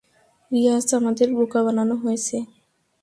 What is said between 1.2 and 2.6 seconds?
বোকা বানানো হয়েছে।